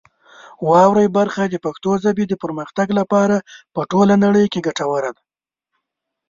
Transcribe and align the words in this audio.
واورئ 0.67 1.07
برخه 1.17 1.43
د 1.49 1.55
پښتو 1.65 1.91
ژبې 2.03 2.25
د 2.27 2.33
پرمختګ 2.43 2.87
لپاره 2.99 3.37
په 3.73 3.81
ټوله 3.91 4.15
نړۍ 4.25 4.45
کې 4.53 4.65
ګټوره 4.67 5.09
ده. 5.15 5.23